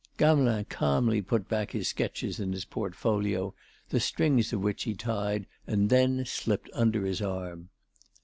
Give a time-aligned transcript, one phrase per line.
[0.17, 3.53] Gamelin calmly put back his sketches in his portfolio,
[3.89, 7.69] the strings of which he tied and then slipped it under his arm.